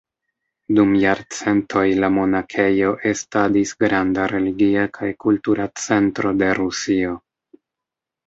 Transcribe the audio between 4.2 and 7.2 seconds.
religia kaj kultura centro de Rusio.